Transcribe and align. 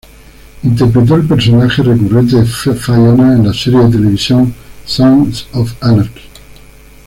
Interpretó 0.63 1.13
el 1.13 1.27
personaje 1.27 1.83
recurrente 1.83 2.37
de 2.37 2.45
Fiona 2.47 3.35
en 3.35 3.45
la 3.45 3.53
serie 3.53 3.81
de 3.81 3.91
televisión 3.91 4.51
"Sons 4.83 5.47
Of 5.53 5.73
Anarchy". 5.79 6.23